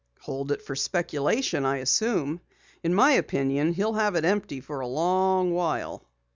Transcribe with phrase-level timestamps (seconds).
[0.21, 2.41] "Hold it for speculation, I assume.
[2.81, 6.03] In my opinion he'll have it empty for a long while."